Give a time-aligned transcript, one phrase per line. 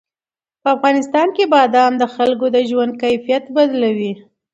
[0.61, 4.13] په افغانستان کې بادام د خلکو د ژوند کیفیت بدلوي.